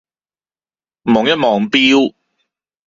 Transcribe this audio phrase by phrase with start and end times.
[1.03, 2.15] 望一望錶